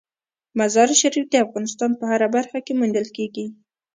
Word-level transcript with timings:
مزارشریف 0.59 1.25
د 1.29 1.35
افغانستان 1.45 1.91
په 1.99 2.03
هره 2.11 2.27
برخه 2.35 2.59
کې 2.65 2.73
موندل 2.79 3.07
کېږي. 3.17 3.45